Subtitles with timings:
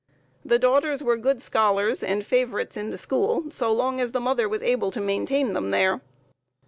[0.43, 4.49] The daughters were good scholars, and favorites in the school, so long as the mother
[4.49, 6.01] was able to maintain them there.